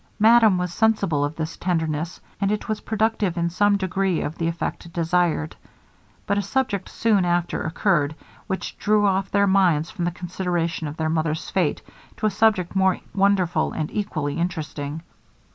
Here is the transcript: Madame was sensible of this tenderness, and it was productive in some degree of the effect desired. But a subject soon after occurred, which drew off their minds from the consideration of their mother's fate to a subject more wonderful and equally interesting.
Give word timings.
Madame 0.17 0.57
was 0.57 0.73
sensible 0.73 1.23
of 1.23 1.35
this 1.35 1.55
tenderness, 1.57 2.19
and 2.41 2.51
it 2.51 2.67
was 2.67 2.81
productive 2.81 3.37
in 3.37 3.51
some 3.51 3.77
degree 3.77 4.19
of 4.21 4.35
the 4.39 4.47
effect 4.47 4.91
desired. 4.93 5.55
But 6.25 6.39
a 6.39 6.41
subject 6.41 6.89
soon 6.89 7.23
after 7.23 7.61
occurred, 7.61 8.15
which 8.47 8.79
drew 8.79 9.05
off 9.05 9.29
their 9.29 9.45
minds 9.45 9.91
from 9.91 10.05
the 10.05 10.09
consideration 10.09 10.87
of 10.87 10.97
their 10.97 11.09
mother's 11.09 11.47
fate 11.51 11.83
to 12.17 12.25
a 12.25 12.31
subject 12.31 12.75
more 12.75 12.97
wonderful 13.13 13.73
and 13.73 13.91
equally 13.91 14.39
interesting. 14.39 15.03